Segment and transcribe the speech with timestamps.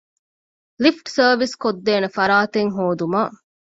[0.83, 3.33] ލިފްޓް ސާރވިސްކޮށްދޭނެ ފަރާތެއް ހޯދުމަށް